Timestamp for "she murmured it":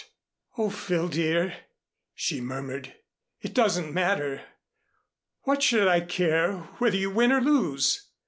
2.15-3.53